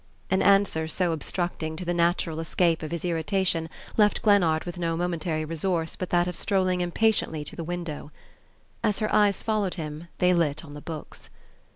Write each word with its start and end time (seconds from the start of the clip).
An 0.31 0.41
answer 0.41 0.87
so 0.87 1.11
obstructing 1.11 1.75
to 1.75 1.85
the 1.85 1.93
natural 1.93 2.39
escape 2.39 2.81
of 2.81 2.89
his 2.89 3.05
irritation 3.05 3.69
left 3.97 4.23
Glennard 4.23 4.63
with 4.63 4.79
no 4.79 4.97
momentary 4.97 5.45
resource 5.45 5.95
but 5.95 6.09
that 6.09 6.25
of 6.25 6.35
strolling 6.35 6.81
impatiently 6.81 7.43
to 7.43 7.55
the 7.55 7.63
window. 7.63 8.11
As 8.83 8.97
her 8.97 9.13
eyes 9.13 9.43
followed 9.43 9.75
him 9.75 10.07
they 10.17 10.33
lit 10.33 10.65
on 10.65 10.73
the 10.73 10.81
books. 10.81 11.29